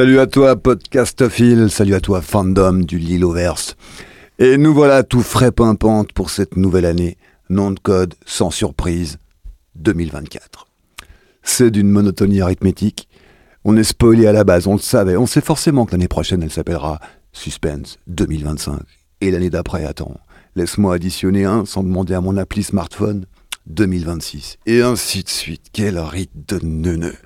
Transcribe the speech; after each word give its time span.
Salut 0.00 0.18
à 0.18 0.26
toi, 0.26 0.56
podcastophile, 0.56 1.68
salut 1.68 1.92
à 1.92 2.00
toi, 2.00 2.22
fandom 2.22 2.72
du 2.72 2.98
Liloverse. 2.98 3.76
Et 4.38 4.56
nous 4.56 4.72
voilà 4.72 5.02
tout 5.02 5.20
frais 5.20 5.52
pimpante 5.52 6.14
pour 6.14 6.30
cette 6.30 6.56
nouvelle 6.56 6.86
année. 6.86 7.18
Nom 7.50 7.70
de 7.70 7.78
code, 7.78 8.14
sans 8.24 8.50
surprise, 8.50 9.18
2024. 9.74 10.68
C'est 11.42 11.70
d'une 11.70 11.90
monotonie 11.90 12.40
arithmétique. 12.40 13.10
On 13.64 13.76
est 13.76 13.84
spoilé 13.84 14.26
à 14.26 14.32
la 14.32 14.42
base, 14.42 14.66
on 14.66 14.72
le 14.72 14.78
savait. 14.78 15.18
On 15.18 15.26
sait 15.26 15.42
forcément 15.42 15.84
que 15.84 15.92
l'année 15.92 16.08
prochaine, 16.08 16.42
elle 16.42 16.50
s'appellera 16.50 16.98
Suspense 17.34 17.98
2025. 18.06 18.80
Et 19.20 19.30
l'année 19.30 19.50
d'après, 19.50 19.84
attends, 19.84 20.18
laisse-moi 20.56 20.94
additionner 20.94 21.44
un 21.44 21.66
sans 21.66 21.82
demander 21.82 22.14
à 22.14 22.22
mon 22.22 22.38
appli 22.38 22.62
smartphone 22.62 23.26
2026. 23.66 24.56
Et 24.64 24.80
ainsi 24.80 25.24
de 25.24 25.28
suite. 25.28 25.66
Quel 25.74 25.98
rite 25.98 26.32
de 26.48 26.58
neuneu. 26.62 27.16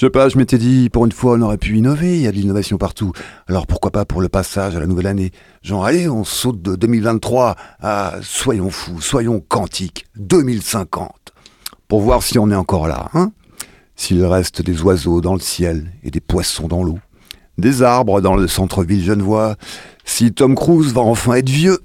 Je 0.00 0.06
sais 0.06 0.10
pas, 0.10 0.30
je 0.30 0.38
m'étais 0.38 0.56
dit, 0.56 0.88
pour 0.88 1.04
une 1.04 1.12
fois, 1.12 1.34
on 1.34 1.42
aurait 1.42 1.58
pu 1.58 1.76
innover, 1.76 2.16
il 2.16 2.22
y 2.22 2.26
a 2.26 2.32
de 2.32 2.36
l'innovation 2.36 2.78
partout. 2.78 3.12
Alors 3.46 3.66
pourquoi 3.66 3.90
pas 3.90 4.06
pour 4.06 4.22
le 4.22 4.30
passage 4.30 4.74
à 4.74 4.80
la 4.80 4.86
nouvelle 4.86 5.06
année? 5.06 5.30
Genre, 5.60 5.84
allez, 5.84 6.08
on 6.08 6.24
saute 6.24 6.62
de 6.62 6.74
2023 6.74 7.54
à, 7.82 8.14
soyons 8.22 8.70
fous, 8.70 9.02
soyons 9.02 9.44
quantiques, 9.46 10.06
2050. 10.16 11.12
Pour 11.86 12.00
voir 12.00 12.22
si 12.22 12.38
on 12.38 12.50
est 12.50 12.54
encore 12.54 12.88
là, 12.88 13.10
hein 13.12 13.32
S'il 13.94 14.24
reste 14.24 14.62
des 14.62 14.80
oiseaux 14.80 15.20
dans 15.20 15.34
le 15.34 15.40
ciel 15.40 15.92
et 16.02 16.10
des 16.10 16.20
poissons 16.20 16.66
dans 16.66 16.82
l'eau, 16.82 16.98
des 17.58 17.82
arbres 17.82 18.22
dans 18.22 18.36
le 18.36 18.48
centre-ville 18.48 19.04
genevois, 19.04 19.56
si 20.06 20.32
Tom 20.32 20.54
Cruise 20.54 20.94
va 20.94 21.02
enfin 21.02 21.34
être 21.34 21.50
vieux, 21.50 21.78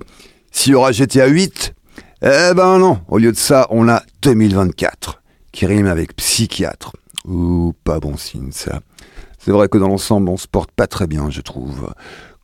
s'il 0.52 0.72
y 0.72 0.76
aura 0.76 0.94
GTA 0.94 1.28
8, 1.28 1.74
eh 2.22 2.54
ben 2.56 2.80
non, 2.80 3.02
au 3.10 3.18
lieu 3.18 3.34
de 3.34 3.38
ça, 3.38 3.68
on 3.72 3.90
a 3.90 4.04
2024, 4.22 5.22
qui 5.52 5.66
rime 5.66 5.88
avec 5.88 6.16
psychiatre. 6.16 6.94
Ouh, 7.28 7.74
pas 7.84 8.00
bon 8.00 8.18
signe 8.18 8.52
ça. 8.52 8.82
C'est 9.40 9.52
vrai 9.52 9.68
que 9.68 9.78
dans 9.78 9.88
l'ensemble, 9.88 10.30
on 10.30 10.38
se 10.38 10.48
porte 10.48 10.72
pas 10.72 10.88
très 10.88 11.08
bien, 11.08 11.30
je 11.30 11.42
trouve, 11.42 11.94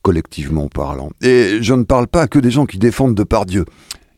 collectivement 0.01 0.67
parlant. 0.67 1.09
Et 1.21 1.59
je 1.61 1.73
ne 1.73 1.83
parle 1.83 2.07
pas 2.07 2.27
que 2.27 2.39
des 2.39 2.51
gens 2.51 2.65
qui 2.65 2.77
défendent 2.77 3.15
de 3.15 3.23
par 3.23 3.45
Dieu, 3.45 3.65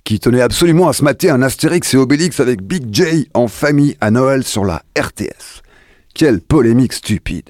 qui 0.04 0.20
tenaient 0.20 0.42
absolument 0.42 0.90
à 0.90 0.94
se 0.94 1.04
mater 1.04 1.30
un 1.30 1.42
Astérix 1.42 1.94
et 1.94 1.98
Obélix 1.98 2.40
avec 2.40 2.62
Big 2.62 2.94
J 2.94 3.30
en 3.34 3.48
famille 3.48 3.96
à 4.02 4.12
Noël 4.12 4.44
sur 4.44 4.66
la 4.66 4.84
RTS. 4.98 5.62
Quelle 6.14 6.42
polémique 6.42 6.94
stupide 6.94 7.50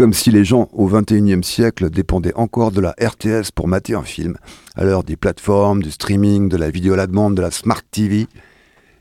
comme 0.00 0.14
si 0.14 0.30
les 0.30 0.46
gens 0.46 0.70
au 0.72 0.86
XXIe 0.86 1.44
siècle 1.44 1.90
dépendaient 1.90 2.32
encore 2.34 2.72
de 2.72 2.80
la 2.80 2.94
RTS 2.98 3.50
pour 3.54 3.68
mater 3.68 3.94
un 3.94 4.02
film, 4.02 4.38
à 4.74 4.82
l'heure 4.82 5.04
des 5.04 5.16
plateformes, 5.16 5.82
du 5.82 5.90
streaming, 5.90 6.48
de 6.48 6.56
la 6.56 6.70
vidéo 6.70 6.94
à 6.94 6.96
la 6.96 7.06
demande, 7.06 7.34
de 7.34 7.42
la 7.42 7.50
Smart 7.50 7.82
TV. 7.90 8.26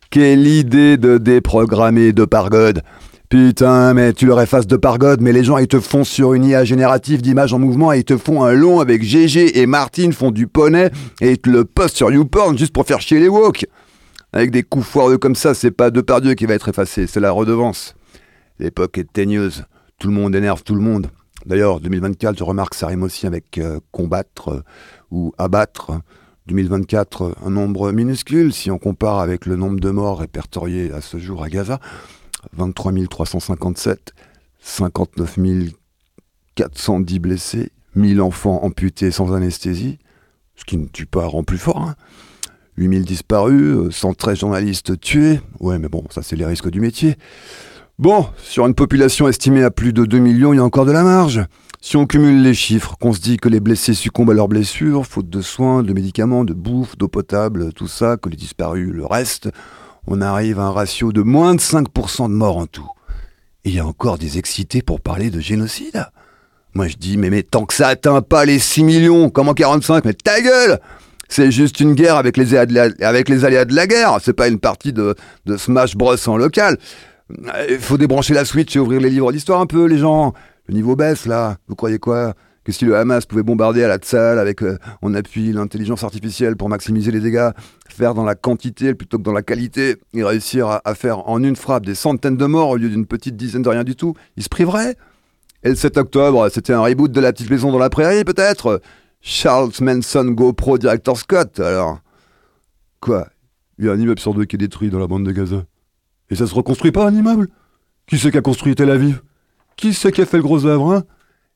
Quelle 0.09 0.45
idée 0.45 0.97
de 0.97 1.17
déprogrammer 1.17 2.11
de 2.11 2.25
Pargod 2.25 2.81
Putain, 3.29 3.93
mais 3.93 4.11
tu 4.13 4.25
leur 4.25 4.41
effaces 4.41 4.65
de 4.65 4.75
Pargod, 4.75 5.21
mais 5.21 5.31
les 5.31 5.43
gens 5.43 5.59
ils 5.59 5.67
te 5.67 5.79
font 5.79 6.03
sur 6.03 6.33
une 6.33 6.45
IA 6.45 6.63
générative 6.63 7.21
d'images 7.21 7.53
en 7.53 7.59
mouvement 7.59 7.93
et 7.93 7.99
ils 7.99 8.03
te 8.03 8.17
font 8.17 8.43
un 8.43 8.53
long 8.53 8.79
avec 8.79 9.03
GG 9.03 9.59
et 9.59 9.67
Martine 9.67 10.13
font 10.13 10.31
du 10.31 10.47
poney 10.47 10.89
et 11.21 11.33
ils 11.33 11.37
te 11.37 11.47
le 11.47 11.63
postent 11.63 11.97
sur 11.97 12.11
YouPorn 12.11 12.57
juste 12.57 12.73
pour 12.73 12.87
faire 12.87 13.01
chier 13.01 13.19
les 13.19 13.27
woke. 13.27 13.67
Avec 14.33 14.49
des 14.49 14.63
coups 14.63 14.87
foireux 14.87 15.19
comme 15.19 15.35
ça, 15.35 15.53
c'est 15.53 15.69
pas 15.69 15.91
Depardieu 15.91 16.33
qui 16.33 16.47
va 16.47 16.55
être 16.55 16.69
effacé, 16.69 17.05
c'est 17.05 17.19
la 17.19 17.29
redevance. 17.29 17.93
L'époque 18.57 18.97
est 18.97 19.13
teigneuse. 19.13 19.65
Tout 19.99 20.07
le 20.07 20.15
monde 20.15 20.35
énerve 20.35 20.63
tout 20.63 20.73
le 20.73 20.81
monde. 20.81 21.07
D'ailleurs, 21.45 21.81
2024, 21.81 22.35
je 22.35 22.43
remarque, 22.43 22.73
ça 22.73 22.87
rime 22.87 23.03
aussi 23.03 23.27
avec 23.27 23.59
euh, 23.59 23.79
combattre 23.91 24.49
euh, 24.49 24.63
ou 25.11 25.33
abattre. 25.37 25.91
2024, 26.47 27.35
un 27.45 27.49
nombre 27.51 27.91
minuscule 27.91 28.51
si 28.53 28.71
on 28.71 28.79
compare 28.79 29.19
avec 29.19 29.45
le 29.45 29.55
nombre 29.55 29.79
de 29.79 29.91
morts 29.91 30.17
répertoriés 30.17 30.91
à 30.91 31.01
ce 31.01 31.19
jour 31.19 31.43
à 31.43 31.49
Gaza. 31.49 31.79
23 32.53 32.93
357, 33.09 34.13
59 34.61 35.37
410 36.55 37.19
blessés, 37.19 37.71
1000 37.95 38.21
enfants 38.21 38.63
amputés 38.63 39.11
sans 39.11 39.33
anesthésie, 39.33 39.99
ce 40.55 40.65
qui 40.65 40.77
ne 40.77 40.87
tue 40.87 41.05
pas 41.05 41.25
rend 41.25 41.43
plus 41.43 41.57
fort. 41.57 41.81
Hein. 41.81 41.95
8000 42.77 43.03
disparus, 43.03 43.91
113 43.91 44.31
euh, 44.31 44.39
journalistes 44.39 44.99
tués. 44.99 45.41
Ouais, 45.59 45.79
mais 45.79 45.89
bon, 45.89 46.03
ça 46.09 46.21
c'est 46.21 46.35
les 46.35 46.45
risques 46.45 46.69
du 46.69 46.79
métier. 46.79 47.17
Bon, 47.97 48.27
sur 48.37 48.65
une 48.65 48.75
population 48.75 49.27
estimée 49.27 49.63
à 49.63 49.71
plus 49.71 49.91
de 49.91 50.05
2 50.05 50.19
millions, 50.19 50.53
il 50.53 50.57
y 50.57 50.59
a 50.59 50.63
encore 50.63 50.85
de 50.85 50.91
la 50.91 51.03
marge. 51.03 51.43
Si 51.81 51.97
on 51.97 52.05
cumule 52.05 52.41
les 52.41 52.53
chiffres, 52.53 52.95
qu'on 52.99 53.13
se 53.13 53.19
dit 53.19 53.37
que 53.37 53.49
les 53.49 53.59
blessés 53.59 53.93
succombent 53.93 54.31
à 54.31 54.33
leurs 54.33 54.47
blessures, 54.47 55.05
faute 55.05 55.29
de 55.29 55.41
soins, 55.41 55.83
de 55.83 55.93
médicaments, 55.93 56.45
de 56.45 56.53
bouffe, 56.53 56.97
d'eau 56.97 57.07
potable, 57.07 57.73
tout 57.73 57.87
ça, 57.87 58.17
que 58.17 58.29
les 58.29 58.37
disparus 58.37 58.89
le 58.89 59.05
reste, 59.05 59.49
on 60.09 60.21
arrive 60.21 60.59
à 60.59 60.63
un 60.63 60.71
ratio 60.71 61.11
de 61.13 61.21
moins 61.21 61.53
de 61.53 61.61
5% 61.61 62.29
de 62.29 62.33
morts 62.33 62.57
en 62.57 62.65
tout. 62.65 62.89
Il 63.63 63.75
y 63.75 63.79
a 63.79 63.85
encore 63.85 64.17
des 64.17 64.39
excités 64.39 64.81
pour 64.81 65.01
parler 65.01 65.29
de 65.29 65.39
génocide. 65.39 66.07
Moi 66.73 66.87
je 66.87 66.97
dis, 66.97 67.15
mais, 67.17 67.43
tant 67.43 67.65
que 67.65 67.75
ça 67.75 67.89
atteint 67.89 68.21
pas 68.21 68.43
les 68.43 68.57
6 68.57 68.83
millions, 68.83 69.29
comment 69.29 69.53
45 69.53 70.05
Mais 70.05 70.13
ta 70.13 70.41
gueule 70.41 70.79
c'est 71.31 71.51
juste 71.51 71.79
une 71.79 71.93
guerre 71.93 72.15
avec 72.15 72.37
les, 72.37 72.55
aléas 72.55 72.89
de 72.89 73.75
la 73.75 73.85
guerre. 73.85 74.17
C'est 74.19 74.33
pas 74.33 74.47
une 74.47 74.59
partie 74.59 74.93
de, 74.93 75.13
de 75.45 75.57
Smash 75.57 75.95
Bros 75.95 76.15
en 76.27 76.37
local. 76.37 76.79
Il 77.69 77.77
faut 77.77 77.99
débrancher 77.99 78.33
la 78.33 78.45
Switch 78.45 78.75
et 78.75 78.79
ouvrir 78.79 78.99
les 78.99 79.11
livres 79.11 79.31
d'histoire 79.31 79.61
un 79.61 79.67
peu, 79.67 79.85
les 79.85 79.99
gens. 79.99 80.33
Le 80.65 80.73
niveau 80.73 80.95
baisse, 80.95 81.27
là. 81.27 81.57
Vous 81.67 81.75
croyez 81.75 81.99
quoi? 81.99 82.33
Que 82.69 82.75
si 82.75 82.85
le 82.85 82.95
Hamas 82.95 83.25
pouvait 83.25 83.41
bombarder 83.41 83.83
à 83.83 83.87
la 83.87 83.97
Tsal 83.97 84.37
avec, 84.37 84.61
euh, 84.61 84.77
on 85.01 85.15
appuie 85.15 85.51
l'intelligence 85.53 86.03
artificielle 86.03 86.55
pour 86.55 86.69
maximiser 86.69 87.09
les 87.09 87.19
dégâts, 87.19 87.49
faire 87.89 88.13
dans 88.13 88.23
la 88.23 88.35
quantité 88.35 88.93
plutôt 88.93 89.17
que 89.17 89.23
dans 89.23 89.33
la 89.33 89.41
qualité, 89.41 89.95
et 90.13 90.23
réussir 90.23 90.79
à, 90.85 90.93
faire 90.93 91.27
en 91.27 91.41
une 91.41 91.55
frappe 91.55 91.87
des 91.87 91.95
centaines 91.95 92.37
de 92.37 92.45
morts 92.45 92.69
au 92.69 92.77
lieu 92.77 92.89
d'une 92.89 93.07
petite 93.07 93.35
dizaine 93.35 93.63
de 93.63 93.69
rien 93.69 93.83
du 93.83 93.95
tout, 93.95 94.13
il 94.37 94.43
se 94.43 94.49
priverait. 94.49 94.97
Et 95.63 95.69
le 95.69 95.75
7 95.75 95.97
octobre, 95.97 96.47
c'était 96.49 96.73
un 96.73 96.81
reboot 96.81 97.11
de 97.11 97.19
la 97.19 97.33
petite 97.33 97.49
maison 97.49 97.71
dans 97.71 97.79
la 97.79 97.89
prairie, 97.89 98.23
peut-être? 98.23 98.83
Charles 99.19 99.71
Manson 99.81 100.25
GoPro 100.25 100.77
Director 100.77 101.17
Scott, 101.17 101.59
alors. 101.59 102.01
Quoi? 102.99 103.29
Il 103.79 103.85
y 103.85 103.89
a 103.89 103.93
un 103.93 103.99
immeuble 103.99 104.19
sur 104.19 104.35
deux 104.35 104.45
qui 104.45 104.57
est 104.57 104.59
détruit 104.59 104.91
dans 104.91 104.99
la 104.99 105.07
bande 105.07 105.25
de 105.25 105.31
Gaza. 105.31 105.63
Et 106.29 106.35
ça 106.35 106.45
se 106.45 106.53
reconstruit 106.53 106.91
pas 106.91 107.07
un 107.07 107.15
immeuble? 107.15 107.47
Qui 108.05 108.19
c'est 108.19 108.29
qui 108.29 108.37
a 108.37 108.41
construit 108.41 108.75
Tel 108.75 108.91
Aviv? 108.91 109.23
Qui 109.75 109.95
c'est 109.95 110.11
qui 110.11 110.21
a 110.21 110.27
fait 110.27 110.37
le 110.37 110.43
gros 110.43 110.67
œuvre 110.67 110.93
hein? 110.93 111.03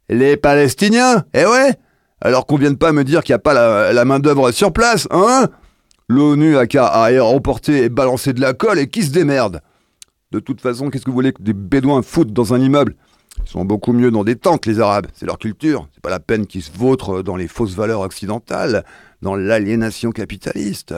Les 0.10 0.38
Palestiniens 0.38 1.24
Eh 1.34 1.46
ouais 1.46 1.76
Alors 2.22 2.46
qu'on 2.46 2.58
vienne 2.58 2.78
pas 2.78 2.92
me 2.92 3.04
dire 3.04 3.24
qu'il 3.24 3.34
n'y 3.34 3.38
a 3.38 3.40
pas 3.40 3.92
la, 3.94 4.06
main-d'œuvre 4.06 4.52
sur 4.52 4.74
place, 4.74 5.08
hein 5.12 5.48
L'ONU 6.10 6.58
a 6.58 6.68
qu'à 6.68 6.88
aéroporter 6.88 7.84
et 7.84 7.90
balancer 7.90 8.34
de 8.34 8.42
la 8.42 8.54
colle 8.54 8.80
et 8.80 8.88
qui 8.88 9.04
se 9.04 9.12
démerde 9.12 9.62
De 10.32 10.40
toute 10.40 10.62
façon, 10.62 10.90
qu'est-ce 10.90 11.06
que 11.06 11.10
vous 11.10 11.16
voulez 11.16 11.32
que 11.32 11.42
des 11.42 11.54
bédouins 11.54 12.02
foutent 12.02 12.34
dans 12.34 12.54
un 12.54 12.60
immeuble? 12.60 12.96
Ils 13.46 13.50
sont 13.50 13.66
beaucoup 13.66 13.94
mieux 13.94 14.12
dans 14.12 14.24
des 14.24 14.36
tentes, 14.36 14.66
les 14.66 14.80
Arabes. 14.80 15.08
C'est 15.14 15.26
leur 15.26 15.40
culture. 15.40 15.88
C'est 15.94 16.02
pas 16.02 16.10
la 16.10 16.20
peine 16.20 16.46
qu'ils 16.46 16.62
se 16.62 16.72
vautrent 16.72 17.24
dans 17.24 17.36
les 17.36 17.48
fausses 17.48 17.76
valeurs 17.76 18.02
occidentales, 18.02 18.84
dans 19.22 19.36
l'aliénation 19.36 20.12
capitaliste. 20.12 20.94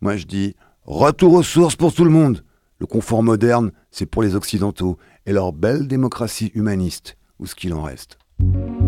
Moi, 0.00 0.16
je 0.16 0.24
dis 0.24 0.54
retour 0.84 1.34
aux 1.34 1.42
sources 1.42 1.76
pour 1.76 1.92
tout 1.92 2.04
le 2.04 2.10
monde. 2.10 2.42
Le 2.78 2.86
confort 2.86 3.22
moderne, 3.22 3.70
c'est 3.90 4.06
pour 4.06 4.22
les 4.22 4.34
Occidentaux 4.34 4.98
et 5.26 5.32
leur 5.32 5.52
belle 5.52 5.86
démocratie 5.86 6.52
humaniste, 6.54 7.16
ou 7.38 7.46
ce 7.46 7.54
qu'il 7.54 7.72
en 7.74 7.82
reste. 7.82 8.18
Thank 8.40 8.56
you. 8.56 8.83